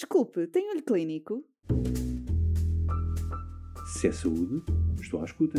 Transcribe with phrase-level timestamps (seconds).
[0.00, 1.44] Desculpe, tem olho clínico?
[3.92, 4.64] Se é saúde,
[4.98, 5.58] estou à escuta.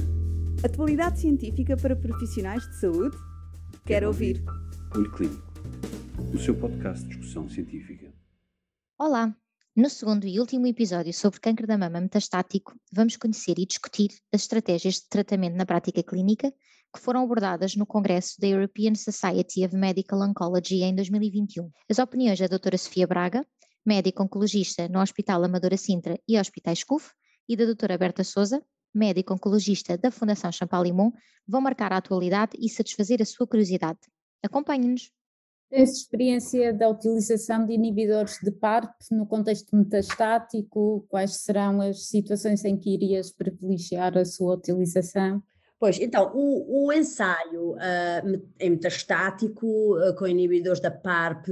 [0.65, 3.15] Atualidade científica para profissionais de saúde?
[3.85, 4.43] Quero ouvir.
[4.95, 5.53] Olho Clínico,
[6.33, 8.11] o seu podcast de discussão científica.
[8.97, 9.31] Olá!
[9.75, 14.41] No segundo e último episódio sobre câncer da mama metastático, vamos conhecer e discutir as
[14.41, 16.51] estratégias de tratamento na prática clínica
[16.91, 21.69] que foram abordadas no Congresso da European Society of Medical Oncology em 2021.
[21.87, 23.45] As opiniões da doutora Sofia Braga,
[23.85, 27.11] médica oncologista no Hospital Amadora Sintra e Hospitais CUF,
[27.47, 31.15] e da doutora Berta Souza, médica oncologista da Fundação Champalimont,
[31.47, 33.99] vão marcar a atualidade e satisfazer a sua curiosidade.
[34.43, 35.11] Acompanhe-nos!
[35.69, 41.05] Tens experiência da utilização de inibidores de PARP no contexto metastático?
[41.07, 45.41] Quais serão as situações em que irias privilegiar a sua utilização?
[45.79, 49.65] Pois, então, o, o ensaio uh, em metastático
[49.97, 51.47] uh, com inibidores da PARP,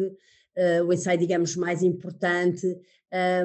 [0.59, 2.67] uh, o ensaio, digamos, mais importante,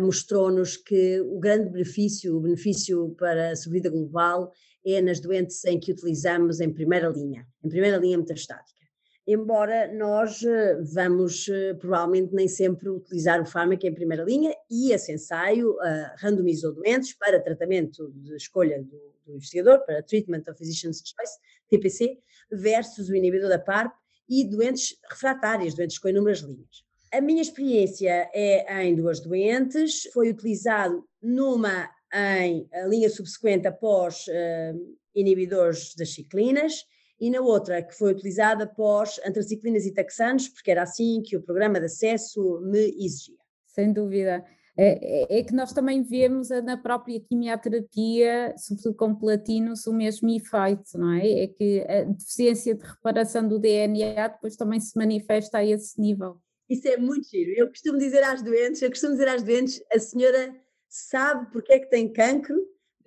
[0.02, 4.52] mostrou-nos que o grande benefício, o benefício para a sobrevida global
[4.84, 8.84] é nas doentes em que utilizamos em primeira linha, em primeira linha metastática
[9.26, 11.46] embora nós eh, vamos
[11.78, 17.14] provavelmente nem sempre utilizar o fármaco em primeira linha e esse ensaio uh, randomizou doentes
[17.14, 21.38] para tratamento de escolha do, do, investigador, para Treatment of Physician's Choice,
[21.70, 22.18] TPC,
[22.52, 23.94] versus o inibidor da PARP
[24.28, 26.83] e doentes refratárias, doentes com inúmeras linhas.
[27.14, 34.96] A minha experiência é em duas doentes, foi utilizado numa em linha subsequente após uh,
[35.14, 36.84] inibidores das ciclinas
[37.20, 41.42] e na outra que foi utilizada após antraciclinas e taxanos, porque era assim que o
[41.42, 43.36] programa de acesso me exigia.
[43.68, 44.44] Sem dúvida.
[44.76, 50.28] É, é, é que nós também vemos na própria quimioterapia, sobretudo com platinos, o mesmo
[50.30, 51.44] efeito, não é?
[51.44, 56.40] É que a deficiência de reparação do DNA depois também se manifesta a esse nível.
[56.68, 57.52] Isso é muito giro.
[57.56, 60.54] Eu costumo dizer às doentes, eu costumo dizer às doentes, a senhora
[60.88, 62.56] sabe porque é que tem cancro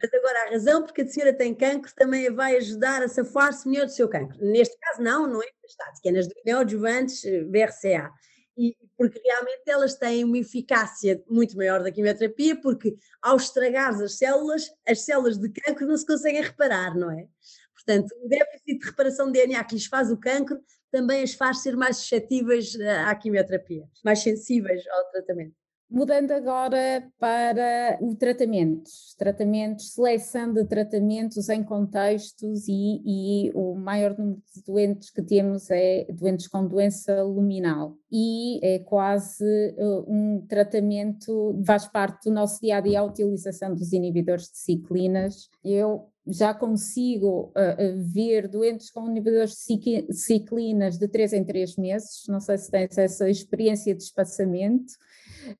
[0.01, 3.67] mas agora a razão porque a senhora tem cancro também a vai ajudar a safar-se
[3.67, 4.37] melhor do seu cancro.
[4.39, 8.11] Neste caso não, não é metastática, é nas neoadjuvantes eh, BRCA.
[8.55, 14.17] E porque realmente elas têm uma eficácia muito maior da quimioterapia, porque ao estragar as
[14.17, 17.27] células, as células de cancro não se conseguem reparar, não é?
[17.73, 20.59] Portanto, o déficit de reparação de DNA que lhes faz o cancro
[20.91, 25.55] também as faz ser mais suscetíveis eh, à quimioterapia, mais sensíveis ao tratamento.
[25.89, 34.17] Mudando agora para o tratamentos, tratamentos, seleção de tratamentos em contextos e, e, o maior
[34.17, 39.45] número de doentes que temos é doentes com doença luminal e é quase
[39.77, 44.57] uh, um tratamento, faz parte do nosso dia a dia a utilização dos inibidores de
[44.57, 45.49] ciclinas.
[45.63, 52.23] Eu já consigo uh, ver doentes com inibidores de ciclinas de 3 em 3 meses,
[52.27, 54.93] não sei se tens essa experiência de espaçamento,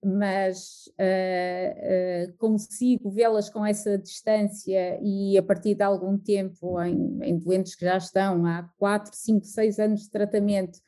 [0.04, 7.20] mas uh, uh, consigo vê-las com essa distância e a partir de algum tempo, em,
[7.24, 10.80] em doentes que já estão há 4, 5, 6 anos de tratamento,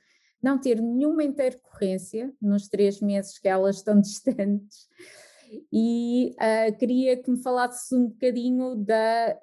[0.41, 4.87] não ter nenhuma intercorrência nos três meses que elas estão distantes.
[5.71, 9.39] E uh, queria que me falasses um bocadinho da,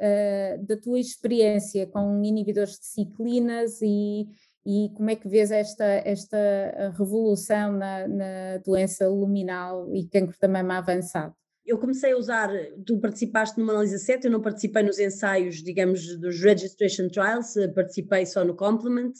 [0.60, 4.28] da tua experiência com inibidores de ciclinas e,
[4.66, 10.36] e como é que vês esta, esta eh, revolução na, na doença luminal e cancro
[10.40, 11.32] da mama avançado?
[11.64, 12.50] Eu comecei a usar,
[12.84, 18.26] tu participaste numa análise 7, eu não participei nos ensaios, digamos, dos registration trials, participei
[18.26, 19.12] só no complement,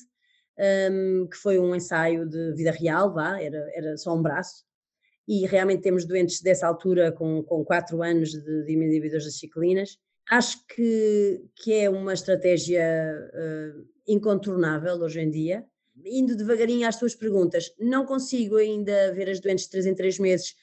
[0.59, 4.65] um, ehm, que foi um ensaio de vida real, vá, era, era só um braço,
[5.27, 9.99] e realmente temos doentes dessa altura com, com 4 anos de, de inibidores das ciclinas.
[10.31, 12.83] Acho que, que é uma estratégia
[13.33, 15.65] uh, incontornável hoje em dia.
[16.05, 20.19] Indo devagarinho às tuas perguntas, não consigo ainda ver as doentes de 3 em 3
[20.19, 20.55] meses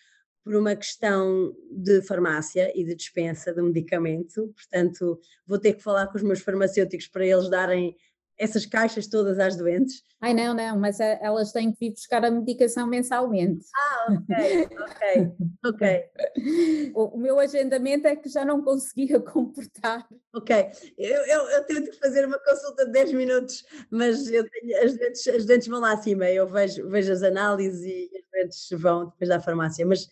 [0.43, 6.07] por uma questão de farmácia e de dispensa de medicamento, portanto vou ter que falar
[6.07, 7.95] com os meus farmacêuticos para eles darem
[8.37, 10.03] essas caixas todas às doentes?
[10.21, 13.65] Ai, não, não, mas eh, elas têm que vir buscar a medicação mensalmente.
[13.75, 15.31] Ah, ok, ok,
[15.65, 16.91] ok.
[16.95, 20.07] O, o meu agendamento é que já não conseguia comportar.
[20.33, 20.55] Ok,
[20.97, 25.27] eu, eu, eu tento fazer uma consulta de 10 minutos, mas eu tenho, as, dentes,
[25.27, 29.29] as dentes vão lá acima, eu vejo, vejo as análises e as dentes vão depois
[29.29, 30.07] da farmácia, mas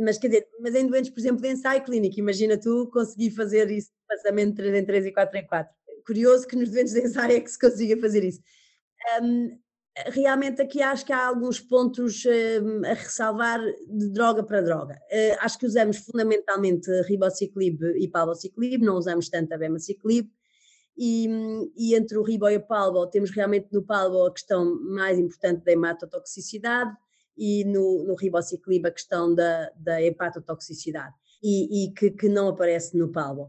[0.00, 3.68] mas quer dizer, mas em doentes, por exemplo, de ensaio clínico, imagina tu conseguir fazer
[3.68, 5.74] isso, passamento de 3 em 3 e 4 em 4
[6.08, 8.40] curioso que nos doentes ensaio é que se consiga fazer isso.
[9.22, 9.58] Um,
[10.06, 14.94] realmente aqui acho que há alguns pontos um, a ressalvar de droga para droga.
[14.94, 20.30] Uh, acho que usamos fundamentalmente ribociclib e palbociclib, não usamos tanto a bemaciclib,
[20.96, 21.28] e,
[21.76, 25.64] e, entre o ribo e o palbo temos realmente no palbo a questão mais importante
[25.64, 26.90] da hematotoxicidade
[27.36, 32.98] e no, no ribociclib a questão da, da hepatotoxicidade e, e que, que, não aparece
[32.98, 33.48] no palbo.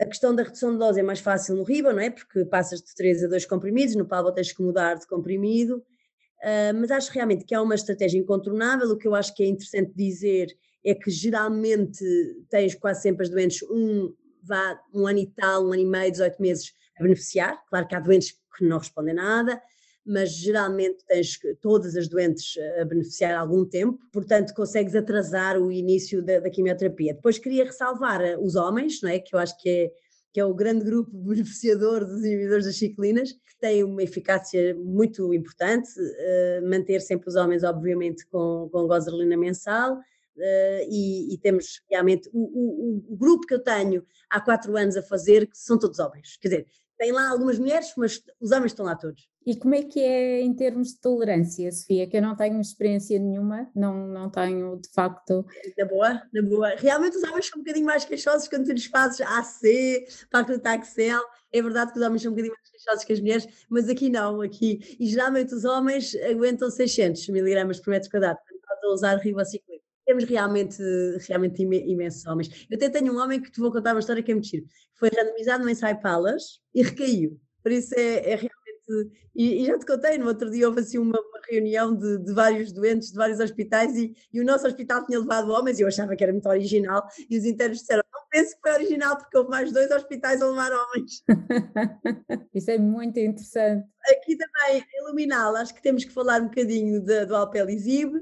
[0.00, 2.10] A questão da redução de dose é mais fácil no ribo, não é?
[2.10, 6.74] Porque passas de 3 a 2 comprimidos, no palbo tens que mudar de comprimido, uh,
[6.80, 8.88] mas acho realmente que é uma estratégia incontornável.
[8.88, 12.04] O que eu acho que é interessante dizer é que geralmente
[12.48, 16.12] tens quase sempre as doentes um, vá, um ano e tal, um ano e meio,
[16.12, 17.60] 18 meses a beneficiar.
[17.68, 19.60] Claro que há doentes que não respondem nada,
[20.04, 26.22] mas geralmente tens todas as doentes a beneficiar algum tempo, portanto consegues atrasar o início
[26.22, 27.14] da, da, quimioterapia.
[27.14, 29.18] Depois queria ressalvar eh, os homens, não é?
[29.18, 29.92] que eu acho que é,
[30.32, 35.34] que é o grande grupo beneficiador dos inibidores das ciclinas, que tem uma eficácia muito
[35.34, 41.82] importante, uh, manter sempre os homens obviamente com, com gozerlina mensal, uh, e, e, temos
[41.90, 45.78] realmente o, o, o, grupo que eu tenho há quatro anos a fazer, que são
[45.78, 46.66] todos homens, quer dizer,
[46.98, 49.28] tem lá algumas mulheres, mas os homens estão lá todos.
[49.46, 52.06] E como é que é em termos de tolerância, Sofia?
[52.06, 55.46] Que eu não tenho experiência nenhuma, não, não tenho de facto.
[55.78, 56.74] Na boa, na boa.
[56.76, 61.22] Realmente os homens são um bocadinho mais queixosos quando tu lhes fazes AC, Paclitaxel.
[61.50, 64.10] É verdade que os homens são um bocadinho mais queixosos que as mulheres, mas aqui
[64.10, 64.96] não, aqui.
[65.00, 69.77] E geralmente os homens aguentam 600 miligramas por metro quadrado, quando estás a usar ribociclib.
[70.08, 70.82] Temos realmente,
[71.28, 72.66] realmente imensos homens.
[72.70, 74.64] Eu até tenho um homem que te vou contar uma história que é muito giro.
[74.94, 77.38] Foi randomizado no ensaio Palas e recaiu.
[77.62, 79.12] Por isso é, é realmente.
[79.34, 82.32] E, e, já te contei, no outro dia houve assim uma, uma reunião de, de,
[82.32, 85.88] vários doentes de vários hospitais e, e, o nosso hospital tinha levado homens e eu
[85.88, 87.06] achava que era muito original.
[87.28, 90.48] E os internos disseram: não penso que foi original porque houve mais dois hospitais a
[90.48, 91.22] levar homens.
[92.54, 93.86] Isso é muito interessante.
[94.06, 98.14] Aqui também, Iluminal, acho que temos que falar um bocadinho de, do Alpelizib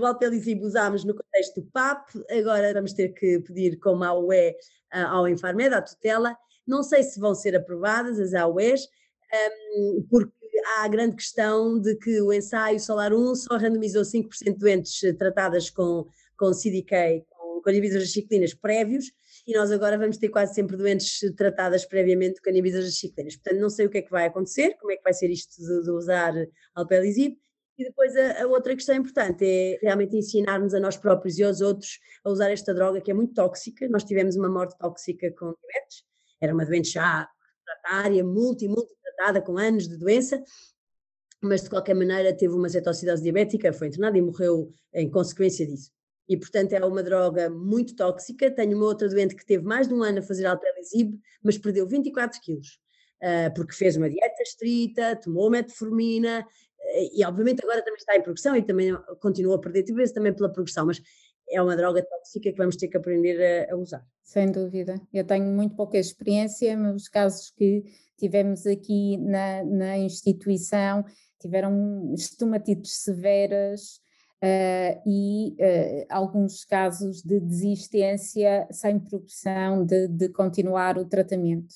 [0.00, 4.54] o Alpelizib usámos no contexto do PAP, agora vamos ter que pedir como AUE
[4.92, 6.36] ao Infarmed, à tutela.
[6.66, 8.86] Não sei se vão ser aprovadas as AUEs,
[9.70, 10.32] um, porque
[10.76, 15.00] há a grande questão de que o ensaio Solar 1 só randomizou 5% de doentes
[15.18, 16.06] tratadas com,
[16.36, 19.06] com CDK, com, com ciclinas prévios,
[19.46, 23.34] e nós agora vamos ter quase sempre doentes tratadas previamente com inibidores ciclinas.
[23.36, 25.60] Portanto, não sei o que é que vai acontecer, como é que vai ser isto
[25.60, 26.32] de, de usar
[26.74, 27.36] Alpelizib,
[27.78, 31.60] e depois a, a, outra questão importante é realmente ensinarmos a nós próprios e aos
[31.60, 33.88] outros a usar esta droga que é muito tóxica.
[33.88, 36.04] Nós tivemos uma morte tóxica com diabetes,
[36.40, 37.28] era uma doente já
[37.58, 40.42] refratária, multi, multi tratada, com anos de doença,
[41.40, 45.90] mas de qualquer maneira teve uma cetoacidose diabética, foi internada e morreu em consequência disso.
[46.28, 48.50] E portanto é uma droga muito tóxica.
[48.50, 51.86] Tenho uma outra doente que teve mais de um ano a fazer alpelisib, mas perdeu
[51.86, 52.80] 24 quilos.
[53.20, 56.44] Uh, porque fez uma dieta estrita, tomou metformina,
[57.12, 60.52] e obviamente agora também está em progressão e também continua a perder vezes também pela
[60.52, 61.00] progressão, mas
[61.50, 64.04] é uma droga tóxica que vamos ter que aprender a, a, usar.
[64.22, 65.00] Sem dúvida.
[65.12, 67.84] Eu tenho muito pouca experiência, mas os casos que
[68.18, 71.04] tivemos aqui na, na instituição
[71.40, 74.00] tiveram estomatites severas
[74.42, 81.74] uh, e uh, alguns casos de desistência sem progressão de, de continuar o tratamento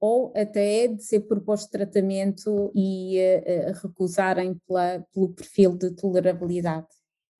[0.00, 6.86] ou até de ser proposto tratamento e uh, recusarem pela, pelo perfil de tolerabilidade.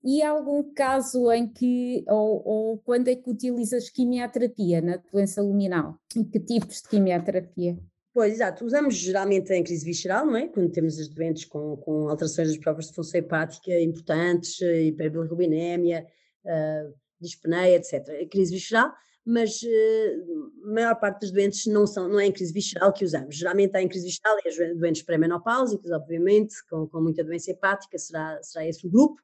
[0.02, 5.42] E há algum caso em que, ou, ou, quando é que utilizas quimioterapia na doença
[5.42, 5.98] luminal?
[6.16, 7.76] E que tipos de quimioterapia?
[8.14, 8.64] Pois, exato.
[8.64, 10.48] Usamos geralmente em crise visceral, não é?
[10.48, 16.06] Quando temos as doentes com, com alterações das provas de função hepática importantes, hiperbilirubinemia,
[16.44, 18.08] uh, dispneia, etc.
[18.22, 18.92] A crise visceral
[19.28, 23.04] mas uh, a maior parte dos doentes não, são, não é em crise visceral que
[23.04, 23.36] usamos.
[23.36, 28.42] Geralmente há em crise visceral as doentes pré-menopáusicas, obviamente, com, com muita doença hepática, será,
[28.42, 29.20] será esse o grupo.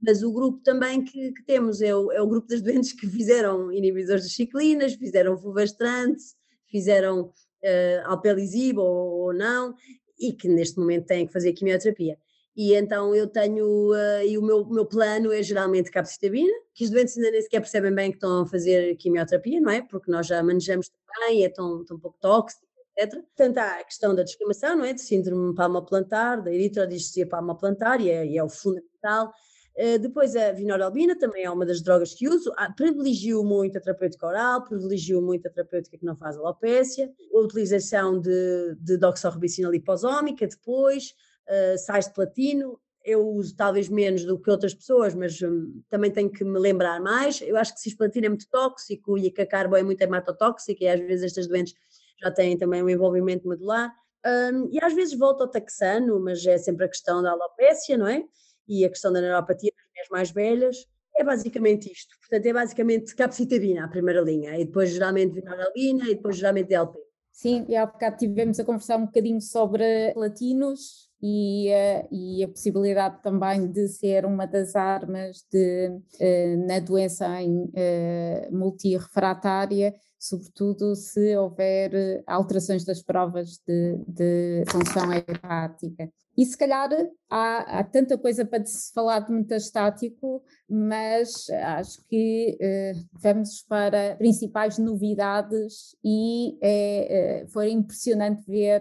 [0.00, 3.06] Mas o grupo também que, que temos é o, é o, grupo das doentes que
[3.06, 6.22] fizeram inibidores de ciclinas, fizeram fulvestrante,
[6.70, 9.74] fizeram uh, ou, ou não,
[10.18, 12.18] e que neste momento têm que fazer quimioterapia
[12.54, 16.90] e então eu tenho, uh, e o meu, meu plano é geralmente capcitabina, que os
[16.90, 19.80] doentes ainda nem sequer percebem bem que estão a fazer quimioterapia, não é?
[19.80, 20.90] Porque nós já manejamos
[21.26, 22.62] bem, é tão, tão pouco tóxico,
[22.96, 23.20] etc.
[23.20, 24.92] Portanto, há a questão da descamação, não é?
[24.92, 29.32] De síndrome palmoplantar, da eritrodistocia palmoplantar, e é, e é o fundamental.
[29.74, 32.52] Uh, depois a vinorelbina também é uma das drogas que uso.
[32.58, 37.38] Ah, privilegio muito a terapêutica oral, privilegio muito a terapêutica que não faz alopécia, a
[37.38, 41.14] utilização de, de doxorubicina liposómica depois,
[41.48, 46.10] uh, sais de platino, eu uso talvez menos do que outras pessoas, mas um, também
[46.10, 47.40] tenho que me lembrar mais.
[47.40, 51.00] Eu acho que cisplatino é muito tóxico e a carbo é muito hematotóxica e às
[51.00, 51.74] vezes estas doentes
[52.22, 53.92] já têm também um envolvimento medular.
[54.24, 58.06] Um, e às vezes volto ao taxano, mas é sempre a questão da alopécia, não
[58.06, 58.24] é?
[58.68, 60.86] E a questão da neuropatia das mulheres mais velhas.
[61.16, 62.16] É basicamente isto.
[62.20, 66.98] Portanto, é basicamente capcitabina, a primeira linha, e depois geralmente vinorelbina e depois geralmente DLP.
[67.32, 71.68] Sim, e há bocado tivemos a conversar um bocadinho sobre platinos, e,
[72.10, 78.48] e, a possibilidade também de ser uma das armas de, uh, na doença em, uh,
[78.50, 86.10] multirefratária, sobretudo se houver alterações das provas de, de função hepática.
[86.36, 86.88] E se calhar
[87.28, 94.16] há, há, tanta coisa para se falar de metastático, mas acho que eh, vamos para
[94.16, 98.80] principais novidades e é, foi impressionante ver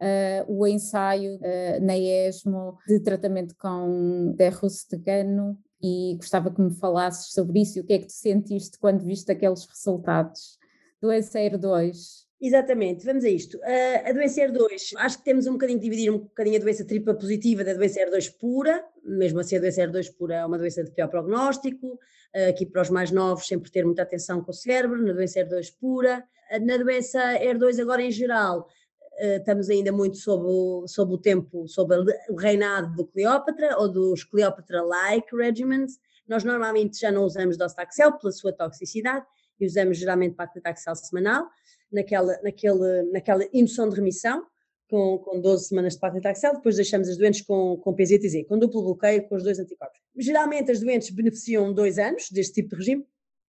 [0.00, 7.32] Uh, o ensaio uh, na ESMO de tratamento com derrostegano e gostava que me falasses
[7.32, 10.58] sobre isso e o que é que tu sentiste quando viste aqueles resultados
[11.00, 12.24] do ESAIR 2.
[12.40, 13.56] Exatamente, vamos a isto.
[13.56, 16.84] Uh, a doença R2, acho que temos um bocadinho de dividir um bocadinho a doença
[16.84, 20.84] tripla positiva da doença R2 pura, mesmo assim a doença R2 pura é uma doença
[20.84, 24.54] de pior prognóstico, uh, aqui para os mais novos sempre ter muita atenção com o
[24.54, 26.22] cérebro, na doença R2 pura.
[26.52, 28.68] Uh, na doença R2 agora em geral,
[29.18, 31.94] estamos ainda muito sob o, o tempo, sob
[32.28, 35.98] o reinado do Cleópatra ou dos Cleópatra-like regimens.
[36.26, 39.24] Nós normalmente já não usamos docetaxel pela sua toxicidade
[39.60, 41.46] e usamos geralmente paclitaxel semanal,
[41.92, 44.44] naquela, naquele, naquela indução de remissão,
[44.88, 48.82] com, com 12 semanas de paclitaxel, depois deixamos as doentes com, com PZTZ, com duplo
[48.82, 49.98] bloqueio, com os dois anticorpos.
[50.16, 53.06] Geralmente as doentes beneficiam dois anos deste tipo de regime,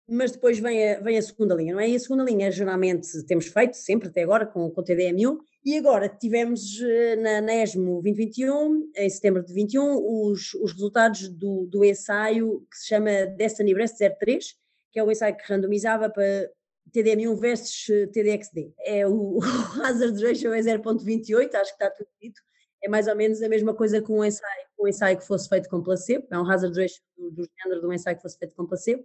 [0.08, 1.90] mas depois vem a, vem a segunda linha, não é?
[1.90, 6.08] E a segunda linha geralmente temos feito sempre até agora com, com TDM1 e agora
[6.08, 11.84] tivemos eh, na, na ESMO 2021, em setembro de 21, os, os resultados do, do
[11.84, 14.56] ensaio que se chama Destiny Breast 03,
[14.92, 16.52] que é o ensaio que randomizava para
[16.94, 18.74] TDM1 versus eh, TDXD.
[18.82, 22.40] É o, o hazard ratio é 0.28, acho que está tudo dito.
[22.84, 25.68] É mais ou menos a mesma coisa com um ensaio, um ensaio que fosse feito
[25.68, 28.54] com placebo, é um hazard ratio do, do género de um ensaio que fosse feito
[28.56, 29.04] com placebo.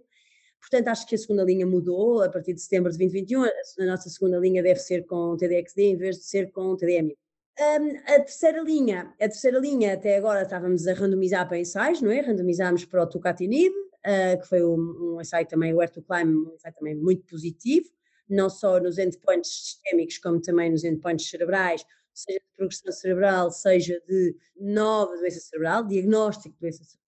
[0.61, 3.43] Portanto, acho que a segunda linha mudou a partir de setembro de 2021.
[3.43, 7.13] A nossa segunda linha deve ser com TDXD em vez de ser com TDM.
[7.59, 12.09] Um, a terceira linha, a terceira linha até agora estávamos a randomizar para ensaios, não
[12.09, 12.21] é?
[12.21, 16.47] Randomizámos para o tucatinib, uh, que foi um, um ensaio também, o Air to Climb,
[16.47, 17.89] um ensaio também muito positivo,
[18.29, 24.01] não só nos endpoints sistémicos, como também nos endpoints cerebrais, seja de progressão cerebral, seja
[24.07, 27.00] de nova doença cerebral, diagnóstico de doença cerebral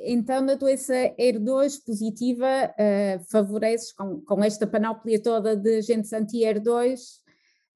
[0.00, 6.98] então, na doença ER2 positiva, uh, favoreces com, com, esta panóplia toda de agentes anti-ER2,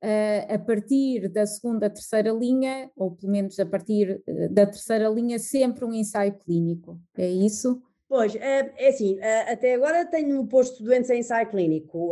[0.03, 5.39] uh, a partir da segunda, terceira linha, ou pelo menos a partir da terceira linha,
[5.39, 7.01] sempre um ensaio clínico.
[7.17, 7.81] É isso?
[8.09, 12.11] Pois, é, é assim, até agora tenho posto doentes em ensaio clínico,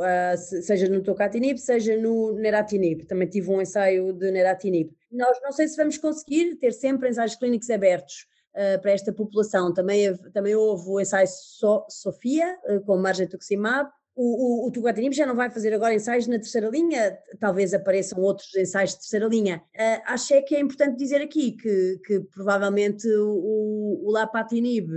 [0.63, 3.05] seja no tocatinib, seja no neratinib.
[3.07, 4.93] Também tive um ensaio de neratinib.
[5.11, 9.73] Nós não sei se vamos conseguir ter sempre ensaios clínicos abertos uh, para esta população.
[9.73, 13.89] Também, também houve o ensaio so, Sofia, uh, com margetuximab.
[14.15, 18.21] O, o, o Tugatinib já não vai fazer agora ensaios na terceira linha, talvez apareçam
[18.21, 19.63] outros ensaios de terceira linha.
[19.77, 24.91] Uh, acho é que é importante dizer aqui que, que provavelmente o, o Lapatinib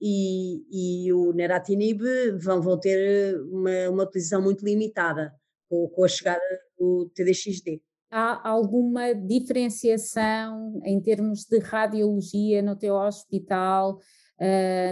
[0.00, 2.00] e, e o Neratinib
[2.40, 5.34] vão, vão ter uma, uma utilização muito limitada
[5.68, 6.40] com, com a chegada
[6.78, 13.98] do TDXD há alguma diferenciação em termos de radiologia no teu hospital,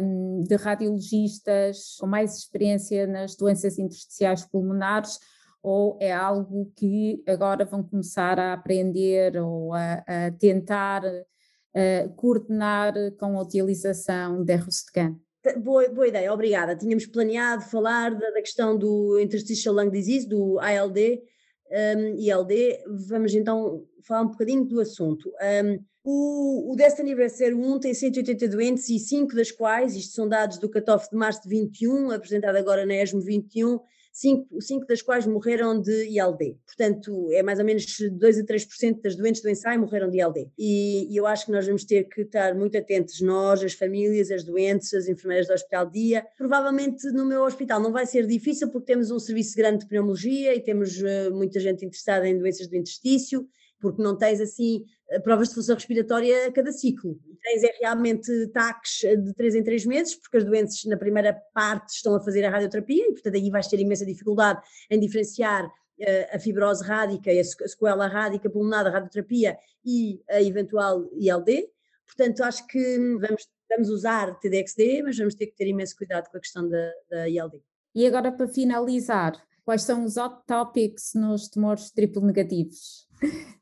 [0.03, 5.19] hum, de radiologistas com mais experiência nas doenças intersticiais pulmonares,
[5.63, 12.95] ou é algo que agora vão começar a aprender ou a, a tentar a coordenar
[13.19, 15.17] com a utilização de Errostecan?
[15.57, 16.77] Boa, boa ideia, obrigada.
[16.77, 21.23] Tínhamos planeado falar da, da questão do interstitial lung disease, do ILD,
[21.71, 25.31] um, ILD, vamos então falar um bocadinho do assunto.
[25.65, 30.29] Um, o, o Destiny Breast 01 tem 180 doentes e 5 das quais, isto são
[30.29, 33.79] dados do cutoff de março de 21, apresentado agora na ESMO 21,
[34.13, 36.57] cinco, cinco das quais morreram de ILD.
[36.67, 40.51] Portanto, é mais ou menos 2 a 3% das doentes do ensaio morreram de ILD.
[40.59, 44.31] E, e, eu acho que nós vamos ter que estar muito atentos, nós, as famílias,
[44.31, 46.27] as doentes, as enfermeiras do hospital dia.
[46.37, 50.55] Provavelmente no meu hospital não vai ser difícil porque temos um serviço grande de pneumologia
[50.55, 53.49] e temos uh, muita gente interessada em doenças do intestício
[53.81, 57.19] porque não tens assim eh, provas de função respiratória a cada ciclo.
[57.43, 61.95] Tens é realmente taques de 3 em 3 meses, porque as doentes na primeira parte
[61.95, 66.37] estão a fazer a radioterapia e portanto aí vais ter imensa dificuldade em diferenciar uh,
[66.37, 71.69] a fibrose rádica a sequela rádica pulmonar da radioterapia e a eventual ILD.
[72.07, 76.37] Portanto, acho que vamos, vamos usar TDXD, mas vamos ter que ter imenso cuidado com
[76.37, 77.63] a questão da, da ILD.
[77.95, 79.33] E agora para finalizar,
[79.65, 83.08] quais são os hot topics nos tumores triplo negativos?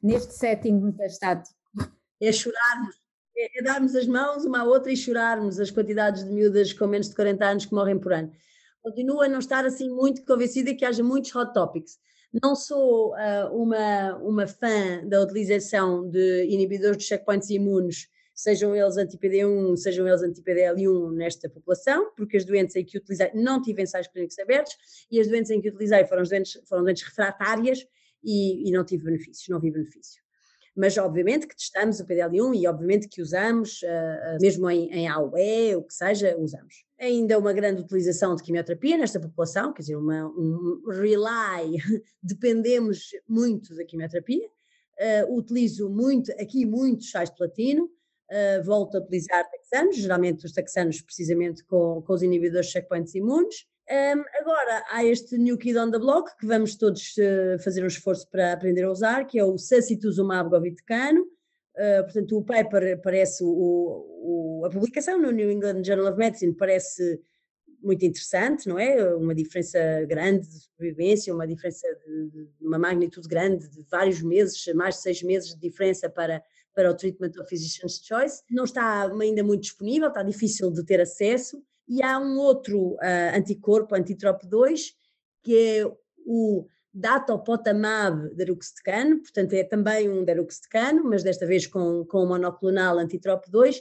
[0.03, 1.57] Neste setting metastático?
[2.21, 2.97] É chorarmos,
[3.37, 6.87] é, é darmos as mãos uma à outra e chorarmos as quantidades de miúdas com
[6.87, 8.33] menos de 40 anos que morrem por ano.
[8.83, 11.99] Continuo a não estar assim muito convencida que haja muitos hot topics.
[12.43, 18.99] Não sou uh, uma, uma fã da utilização de inibidores de checkpoints imunes, sejam eles
[18.99, 24.07] anti-PD1, sejam eles anti-PDL1 nesta população, porque as doentes em que utilizei não tive ensaios
[24.09, 24.77] clínicos abertos
[25.11, 27.87] e as doentes em que utilizei foram doentes, foram doentes refratárias
[28.27, 30.27] e, e não tive benefícios, não vi benefício
[30.77, 35.75] mas obviamente que testamos o PDL1 e obviamente que usamos, uh, mesmo em, em AOE,
[35.77, 36.85] o que seja, usamos.
[37.01, 41.79] Ainda uma grande utilização de quimioterapia nesta população, quer dizer, uma, um rely,
[42.23, 44.47] dependemos muito da quimioterapia.
[45.27, 50.53] Uh, utilizo muito, aqui muitos sais de platino, uh, volto a utilizar taxanos, geralmente os
[50.53, 55.79] taxanos precisamente com, com os inibidores de checkpoints imunes, um, agora há este new kid
[55.79, 59.39] on the block que vamos todos uh, fazer um esforço para aprender a usar, que
[59.39, 61.23] é o sacituzumab govitecano.
[61.23, 66.55] Uh, portanto, o paper parece, o, o, a publicação no New England Journal of Medicine
[66.55, 67.21] parece
[67.81, 69.15] muito interessante, não é?
[69.15, 69.79] Uma diferença
[70.09, 75.03] grande de sobrevivência, uma diferença de, de, uma magnitude grande de vários meses, mais de
[75.03, 76.43] seis meses de diferença para,
[76.75, 78.43] para o treatment of physician's choice.
[78.51, 83.37] Não está ainda muito disponível, está difícil de ter acesso e há um outro uh,
[83.37, 84.93] anticorpo, antitrop2,
[85.43, 85.93] que é
[86.27, 92.97] o datopotamab deruxtecano, portanto é também um deruxtecano, mas desta vez com, com o monoclonal
[92.97, 93.77] antitrop2,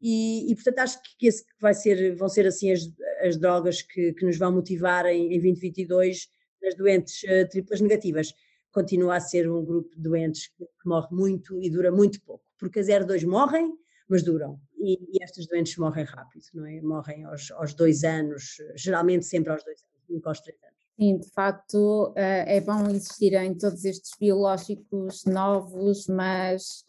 [0.00, 2.90] e, e, portanto acho que esse vai ser, vão ser assim as,
[3.22, 6.28] as drogas que, que nos vão motivar em, em 2022
[6.62, 8.32] nas doentes uh, triplas negativas.
[8.72, 12.44] Continua a ser um grupo de doentes que, que morre muito e dura muito pouco,
[12.58, 13.72] porque as R2 morrem,
[14.08, 14.58] mas duram.
[14.80, 16.80] E, e estas doentes morrem rápido, não é?
[16.80, 20.70] Morrem aos, aos dois anos, geralmente sempre aos dois anos, nunca aos três anos.
[21.00, 26.84] Sim, de facto eh, é bom existirem todos estes biológicos novos, mas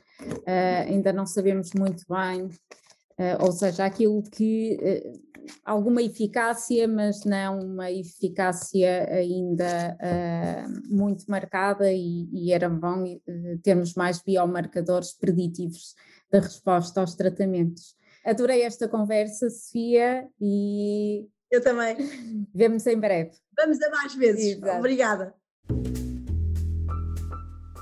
[0.46, 2.50] eh, ainda não sabemos muito bem,
[3.18, 4.78] eh, ou seja, aquilo que
[5.64, 9.98] alguma eficácia, mas não uma eficácia ainda
[10.90, 13.06] muito marcada e, e era bom
[13.64, 15.96] termos mais biomarcadores preditivos
[16.32, 17.96] da resposta aos tratamentos.
[18.26, 21.28] Adorei esta conversa, Sofia, e.
[21.50, 21.98] Eu também.
[22.54, 23.32] Vemos em breve.
[23.58, 24.58] Vamos a mais vezes.
[24.58, 24.78] Exato.
[24.80, 25.36] Obrigada.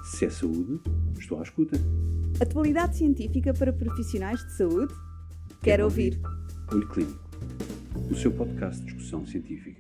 [0.06, 0.82] Se é saúde,
[1.20, 1.78] estou à escuta.
[2.42, 4.94] Atualidade científica para profissionais de saúde?
[4.94, 6.20] Quero, Quero ouvir.
[6.24, 6.74] ouvir.
[6.74, 7.30] Olho Clínico,
[8.10, 9.79] o seu podcast de discussão científica.